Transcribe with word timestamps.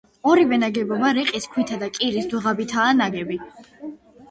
ორივე 0.29 0.57
ნაგებობა 0.61 1.11
რიყის 1.17 1.45
ქვითა 1.51 1.79
და 1.85 1.91
კირის 1.99 2.31
დუღაბითაა 2.33 2.99
ნაგები. 3.05 3.41